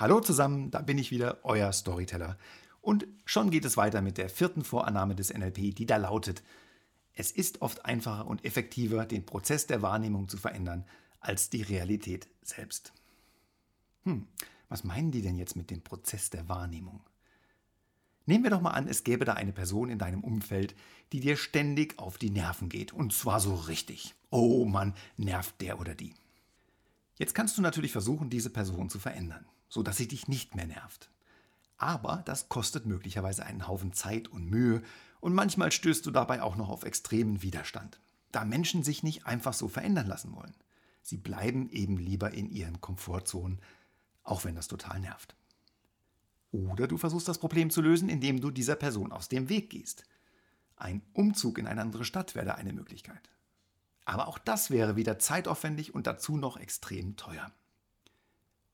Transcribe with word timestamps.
Hallo 0.00 0.20
zusammen, 0.20 0.70
da 0.70 0.80
bin 0.80 0.96
ich 0.96 1.10
wieder, 1.10 1.40
euer 1.42 1.72
Storyteller. 1.72 2.38
Und 2.80 3.08
schon 3.24 3.50
geht 3.50 3.64
es 3.64 3.76
weiter 3.76 4.00
mit 4.00 4.16
der 4.16 4.30
vierten 4.30 4.62
Vorannahme 4.62 5.16
des 5.16 5.34
NLP, 5.34 5.74
die 5.74 5.86
da 5.86 5.96
lautet, 5.96 6.44
es 7.14 7.32
ist 7.32 7.62
oft 7.62 7.84
einfacher 7.84 8.28
und 8.28 8.44
effektiver, 8.44 9.06
den 9.06 9.26
Prozess 9.26 9.66
der 9.66 9.82
Wahrnehmung 9.82 10.28
zu 10.28 10.36
verändern, 10.36 10.84
als 11.18 11.50
die 11.50 11.62
Realität 11.62 12.28
selbst. 12.42 12.92
Hm, 14.04 14.28
was 14.68 14.84
meinen 14.84 15.10
die 15.10 15.20
denn 15.20 15.36
jetzt 15.36 15.56
mit 15.56 15.68
dem 15.68 15.82
Prozess 15.82 16.30
der 16.30 16.48
Wahrnehmung? 16.48 17.00
Nehmen 18.24 18.44
wir 18.44 18.52
doch 18.52 18.60
mal 18.60 18.70
an, 18.70 18.86
es 18.86 19.02
gäbe 19.02 19.24
da 19.24 19.32
eine 19.32 19.52
Person 19.52 19.90
in 19.90 19.98
deinem 19.98 20.22
Umfeld, 20.22 20.76
die 21.10 21.18
dir 21.18 21.36
ständig 21.36 21.98
auf 21.98 22.18
die 22.18 22.30
Nerven 22.30 22.68
geht. 22.68 22.92
Und 22.92 23.12
zwar 23.12 23.40
so 23.40 23.56
richtig. 23.56 24.14
Oh 24.30 24.64
Mann, 24.64 24.94
nervt 25.16 25.60
der 25.60 25.80
oder 25.80 25.96
die. 25.96 26.14
Jetzt 27.16 27.34
kannst 27.34 27.58
du 27.58 27.62
natürlich 27.62 27.90
versuchen, 27.90 28.30
diese 28.30 28.50
Person 28.50 28.90
zu 28.90 29.00
verändern 29.00 29.44
sodass 29.68 29.96
sie 29.96 30.08
dich 30.08 30.28
nicht 30.28 30.54
mehr 30.54 30.66
nervt. 30.66 31.10
Aber 31.76 32.22
das 32.26 32.48
kostet 32.48 32.86
möglicherweise 32.86 33.46
einen 33.46 33.68
Haufen 33.68 33.92
Zeit 33.92 34.28
und 34.28 34.50
Mühe 34.50 34.82
und 35.20 35.34
manchmal 35.34 35.72
stößt 35.72 36.04
du 36.06 36.10
dabei 36.10 36.42
auch 36.42 36.56
noch 36.56 36.68
auf 36.68 36.84
extremen 36.84 37.42
Widerstand, 37.42 38.00
da 38.32 38.44
Menschen 38.44 38.82
sich 38.82 39.02
nicht 39.02 39.26
einfach 39.26 39.52
so 39.52 39.68
verändern 39.68 40.06
lassen 40.06 40.34
wollen. 40.34 40.54
Sie 41.02 41.16
bleiben 41.16 41.70
eben 41.70 41.96
lieber 41.96 42.32
in 42.32 42.50
ihren 42.50 42.80
Komfortzonen, 42.80 43.60
auch 44.24 44.44
wenn 44.44 44.54
das 44.54 44.68
total 44.68 45.00
nervt. 45.00 45.34
Oder 46.50 46.86
du 46.88 46.96
versuchst 46.96 47.28
das 47.28 47.38
Problem 47.38 47.70
zu 47.70 47.80
lösen, 47.80 48.08
indem 48.08 48.40
du 48.40 48.50
dieser 48.50 48.76
Person 48.76 49.12
aus 49.12 49.28
dem 49.28 49.48
Weg 49.48 49.70
gehst. 49.70 50.04
Ein 50.76 51.02
Umzug 51.12 51.58
in 51.58 51.66
eine 51.66 51.80
andere 51.80 52.04
Stadt 52.04 52.34
wäre 52.34 52.56
eine 52.56 52.72
Möglichkeit. 52.72 53.30
Aber 54.04 54.28
auch 54.28 54.38
das 54.38 54.70
wäre 54.70 54.96
wieder 54.96 55.18
zeitaufwendig 55.18 55.94
und 55.94 56.06
dazu 56.06 56.36
noch 56.36 56.56
extrem 56.56 57.16
teuer. 57.16 57.52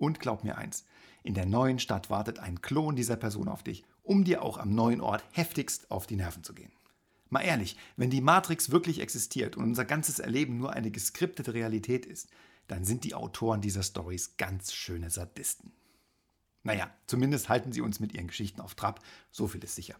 Und 0.00 0.18
glaub 0.18 0.44
mir 0.44 0.56
eins, 0.56 0.86
in 1.22 1.34
der 1.34 1.44
neuen 1.44 1.78
Stadt 1.78 2.08
wartet 2.08 2.38
ein 2.38 2.62
Klon 2.62 2.96
dieser 2.96 3.16
Person 3.16 3.48
auf 3.48 3.62
dich, 3.62 3.84
um 4.02 4.24
dir 4.24 4.42
auch 4.42 4.56
am 4.56 4.74
neuen 4.74 5.02
Ort 5.02 5.22
heftigst 5.32 5.90
auf 5.90 6.06
die 6.06 6.16
Nerven 6.16 6.42
zu 6.42 6.54
gehen. 6.54 6.72
Mal 7.28 7.42
ehrlich, 7.42 7.76
wenn 7.98 8.08
die 8.08 8.22
Matrix 8.22 8.70
wirklich 8.70 9.00
existiert 9.00 9.58
und 9.58 9.64
unser 9.64 9.84
ganzes 9.84 10.18
Erleben 10.18 10.56
nur 10.56 10.72
eine 10.72 10.90
geskriptete 10.90 11.52
Realität 11.52 12.06
ist, 12.06 12.30
dann 12.66 12.86
sind 12.86 13.04
die 13.04 13.14
Autoren 13.14 13.60
dieser 13.60 13.82
Stories 13.82 14.38
ganz 14.38 14.72
schöne 14.72 15.10
Sadisten. 15.10 15.70
Naja, 16.62 16.90
zumindest 17.06 17.50
halten 17.50 17.70
sie 17.70 17.82
uns 17.82 18.00
mit 18.00 18.14
ihren 18.14 18.28
Geschichten 18.28 18.62
auf 18.62 18.74
Trab, 18.74 19.04
so 19.30 19.48
viel 19.48 19.62
ist 19.62 19.74
sicher. 19.74 19.96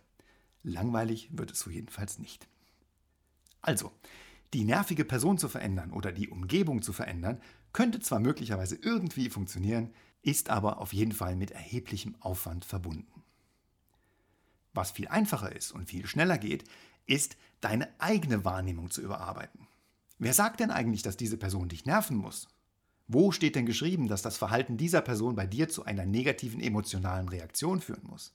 Langweilig 0.63 1.29
wird 1.33 1.51
es 1.51 1.61
so 1.61 1.69
jedenfalls 1.69 2.19
nicht. 2.19 2.49
Also, 3.61 3.93
die 4.53 4.65
nervige 4.65 5.05
Person 5.05 5.39
zu 5.39 5.49
verändern 5.49 5.93
oder 5.93 6.13
die 6.13 6.29
Umgebung 6.29 6.83
zu 6.83 6.93
verändern, 6.93 7.41
könnte 7.73 8.01
zwar 8.01 8.21
möglicherweise 8.21 8.77
irgendwie 8.77 9.31
funktionieren, 9.31 9.93
ist 10.23 10.51
aber 10.51 10.79
auf 10.79 10.93
jeden 10.93 11.13
Fall 11.13 11.37
mit 11.37 11.53
erheblichem 11.53 12.17
Aufwand 12.21 12.65
verbunden. 12.65 13.23
Was 14.73 14.91
viel 14.91 15.09
einfacher 15.09 15.55
ist 15.55 15.73
und 15.73 15.89
viel 15.89 16.07
schneller 16.07 16.39
geht, 16.39 16.65
ist, 17.07 17.37
deine 17.61 17.89
eigene 17.99 18.45
Wahrnehmung 18.45 18.91
zu 18.91 19.03
überarbeiten. 19.03 19.67
Wer 20.19 20.33
sagt 20.33 20.61
denn 20.61 20.71
eigentlich, 20.71 21.03
dass 21.03 21.17
diese 21.17 21.37
Person 21.37 21.69
dich 21.69 21.87
nerven 21.87 22.17
muss? 22.17 22.49
Wo 23.09 23.33
steht 23.33 23.57
denn 23.57 23.67
geschrieben, 23.67 24.07
dass 24.07 24.23
das 24.23 24.37
Verhalten 24.37 24.77
dieser 24.77 25.01
Person 25.01 25.35
bei 25.35 25.47
dir 25.47 25.69
zu 25.69 25.85
einer 25.85 26.07
negativen 26.07 26.61
emotionalen 26.61 27.29
Reaktion 27.29 27.81
führen 27.81 28.07
muss? 28.07 28.33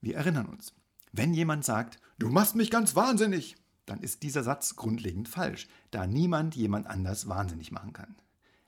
Wir 0.00 0.16
erinnern 0.16 0.46
uns, 0.46 0.74
wenn 1.12 1.34
jemand 1.34 1.64
sagt, 1.64 1.98
du 2.18 2.28
machst 2.28 2.54
mich 2.54 2.70
ganz 2.70 2.94
wahnsinnig, 2.94 3.56
dann 3.86 4.00
ist 4.00 4.22
dieser 4.22 4.42
Satz 4.42 4.76
grundlegend 4.76 5.28
falsch, 5.28 5.68
da 5.90 6.06
niemand 6.06 6.54
jemand 6.54 6.86
anders 6.86 7.28
wahnsinnig 7.28 7.72
machen 7.72 7.92
kann. 7.92 8.16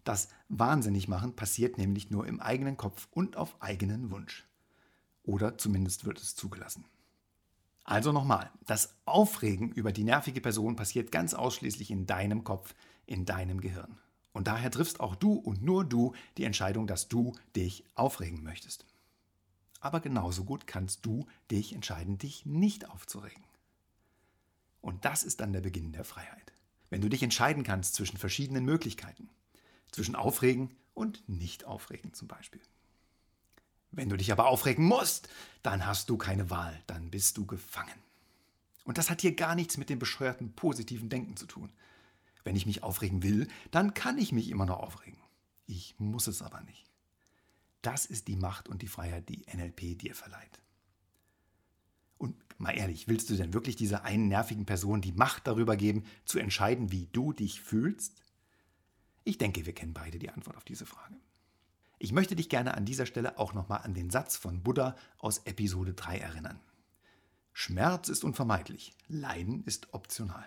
Das 0.04 0.28
Wahnsinnigmachen 0.48 1.34
passiert 1.34 1.78
nämlich 1.78 2.10
nur 2.10 2.26
im 2.26 2.40
eigenen 2.40 2.76
Kopf 2.76 3.08
und 3.10 3.36
auf 3.36 3.56
eigenen 3.60 4.10
Wunsch. 4.10 4.46
Oder 5.22 5.56
zumindest 5.56 6.04
wird 6.04 6.20
es 6.20 6.36
zugelassen. 6.36 6.84
Also 7.84 8.12
nochmal, 8.12 8.50
das 8.66 8.94
Aufregen 9.04 9.70
über 9.72 9.92
die 9.92 10.04
nervige 10.04 10.40
Person 10.40 10.76
passiert 10.76 11.12
ganz 11.12 11.34
ausschließlich 11.34 11.90
in 11.90 12.06
deinem 12.06 12.44
Kopf, 12.44 12.74
in 13.06 13.24
deinem 13.24 13.60
Gehirn. 13.60 13.98
Und 14.32 14.48
daher 14.48 14.70
triffst 14.70 15.00
auch 15.00 15.14
du 15.14 15.34
und 15.34 15.62
nur 15.62 15.84
du 15.84 16.12
die 16.36 16.44
Entscheidung, 16.44 16.86
dass 16.86 17.08
du 17.08 17.32
dich 17.54 17.84
aufregen 17.94 18.42
möchtest. 18.42 18.84
Aber 19.80 20.00
genauso 20.00 20.44
gut 20.44 20.66
kannst 20.66 21.06
du 21.06 21.26
dich 21.50 21.74
entscheiden, 21.74 22.18
dich 22.18 22.44
nicht 22.46 22.90
aufzuregen. 22.90 23.44
Und 24.84 25.06
das 25.06 25.24
ist 25.24 25.40
dann 25.40 25.54
der 25.54 25.62
Beginn 25.62 25.92
der 25.92 26.04
Freiheit. 26.04 26.52
Wenn 26.90 27.00
du 27.00 27.08
dich 27.08 27.22
entscheiden 27.22 27.64
kannst 27.64 27.94
zwischen 27.94 28.18
verschiedenen 28.18 28.66
Möglichkeiten. 28.66 29.30
Zwischen 29.90 30.14
Aufregen 30.14 30.76
und 30.92 31.26
Nicht-Aufregen 31.26 32.12
zum 32.12 32.28
Beispiel. 32.28 32.60
Wenn 33.92 34.10
du 34.10 34.18
dich 34.18 34.30
aber 34.30 34.46
aufregen 34.46 34.84
musst, 34.84 35.30
dann 35.62 35.86
hast 35.86 36.10
du 36.10 36.18
keine 36.18 36.50
Wahl, 36.50 36.78
dann 36.86 37.10
bist 37.10 37.38
du 37.38 37.46
gefangen. 37.46 37.98
Und 38.84 38.98
das 38.98 39.08
hat 39.08 39.22
hier 39.22 39.34
gar 39.34 39.54
nichts 39.54 39.78
mit 39.78 39.88
dem 39.88 39.98
bescheuerten 39.98 40.52
positiven 40.52 41.08
Denken 41.08 41.38
zu 41.38 41.46
tun. 41.46 41.72
Wenn 42.42 42.54
ich 42.54 42.66
mich 42.66 42.82
aufregen 42.82 43.22
will, 43.22 43.48
dann 43.70 43.94
kann 43.94 44.18
ich 44.18 44.32
mich 44.32 44.50
immer 44.50 44.66
noch 44.66 44.80
aufregen. 44.80 45.18
Ich 45.64 45.94
muss 45.96 46.26
es 46.26 46.42
aber 46.42 46.60
nicht. 46.60 46.90
Das 47.80 48.04
ist 48.04 48.28
die 48.28 48.36
Macht 48.36 48.68
und 48.68 48.82
die 48.82 48.88
Freiheit, 48.88 49.30
die 49.30 49.46
NLP 49.50 49.98
dir 49.98 50.14
verleiht. 50.14 50.60
Mal 52.58 52.76
ehrlich, 52.76 53.08
willst 53.08 53.30
du 53.30 53.34
denn 53.36 53.52
wirklich 53.52 53.76
dieser 53.76 54.04
einen 54.04 54.28
nervigen 54.28 54.64
Person 54.64 55.00
die 55.00 55.12
Macht 55.12 55.46
darüber 55.46 55.76
geben, 55.76 56.04
zu 56.24 56.38
entscheiden, 56.38 56.92
wie 56.92 57.08
du 57.12 57.32
dich 57.32 57.60
fühlst? 57.60 58.22
Ich 59.24 59.38
denke, 59.38 59.66
wir 59.66 59.72
kennen 59.72 59.94
beide 59.94 60.18
die 60.18 60.30
Antwort 60.30 60.56
auf 60.56 60.64
diese 60.64 60.86
Frage. 60.86 61.16
Ich 61.98 62.12
möchte 62.12 62.36
dich 62.36 62.48
gerne 62.48 62.74
an 62.74 62.84
dieser 62.84 63.06
Stelle 63.06 63.38
auch 63.38 63.54
nochmal 63.54 63.80
an 63.82 63.94
den 63.94 64.10
Satz 64.10 64.36
von 64.36 64.62
Buddha 64.62 64.94
aus 65.18 65.38
Episode 65.46 65.94
3 65.94 66.18
erinnern. 66.18 66.60
Schmerz 67.52 68.08
ist 68.08 68.24
unvermeidlich, 68.24 68.94
Leiden 69.08 69.62
ist 69.64 69.94
optional. 69.94 70.44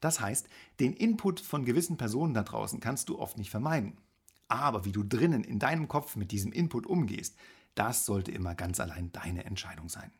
Das 0.00 0.20
heißt, 0.20 0.48
den 0.80 0.92
Input 0.92 1.40
von 1.40 1.64
gewissen 1.64 1.96
Personen 1.96 2.34
da 2.34 2.42
draußen 2.42 2.80
kannst 2.80 3.08
du 3.08 3.18
oft 3.18 3.38
nicht 3.38 3.50
vermeiden. 3.50 3.96
Aber 4.48 4.84
wie 4.84 4.92
du 4.92 5.02
drinnen 5.02 5.42
in 5.44 5.58
deinem 5.58 5.88
Kopf 5.88 6.16
mit 6.16 6.30
diesem 6.32 6.52
Input 6.52 6.86
umgehst, 6.86 7.36
das 7.74 8.04
sollte 8.04 8.30
immer 8.30 8.54
ganz 8.54 8.80
allein 8.80 9.10
deine 9.12 9.44
Entscheidung 9.44 9.88
sein. 9.88 10.12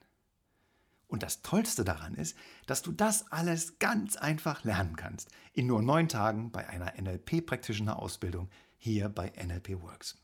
Und 1.14 1.22
das 1.22 1.42
Tollste 1.42 1.84
daran 1.84 2.16
ist, 2.16 2.36
dass 2.66 2.82
du 2.82 2.90
das 2.90 3.30
alles 3.30 3.78
ganz 3.78 4.16
einfach 4.16 4.64
lernen 4.64 4.96
kannst. 4.96 5.28
In 5.52 5.68
nur 5.68 5.80
neun 5.80 6.08
Tagen 6.08 6.50
bei 6.50 6.68
einer 6.68 7.00
NLP-Practitioner-Ausbildung 7.00 8.50
hier 8.78 9.08
bei 9.08 9.32
NLP 9.40 9.80
Works. 9.80 10.16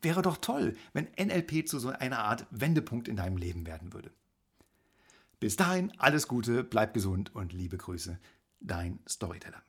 Wäre 0.00 0.22
doch 0.22 0.38
toll, 0.38 0.74
wenn 0.94 1.08
NLP 1.18 1.68
zu 1.68 1.78
so 1.78 1.90
einer 1.90 2.20
Art 2.20 2.46
Wendepunkt 2.50 3.08
in 3.08 3.16
deinem 3.16 3.36
Leben 3.36 3.66
werden 3.66 3.92
würde. 3.92 4.10
Bis 5.38 5.56
dahin 5.56 5.92
alles 5.98 6.28
Gute, 6.28 6.64
bleib 6.64 6.94
gesund 6.94 7.34
und 7.34 7.52
liebe 7.52 7.76
Grüße, 7.76 8.18
dein 8.60 9.00
Storyteller. 9.06 9.62